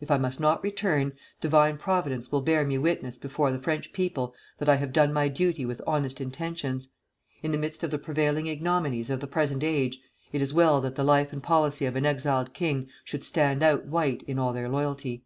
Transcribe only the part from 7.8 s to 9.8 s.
of the prevailing ignominies of the present